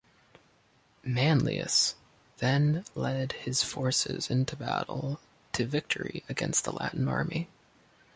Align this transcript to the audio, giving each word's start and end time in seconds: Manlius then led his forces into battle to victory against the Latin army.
Manlius 1.03 1.93
then 2.39 2.85
led 2.95 3.33
his 3.33 3.61
forces 3.61 4.31
into 4.31 4.55
battle 4.55 5.19
to 5.53 5.63
victory 5.67 6.23
against 6.27 6.65
the 6.65 6.71
Latin 6.73 7.07
army. 7.07 7.47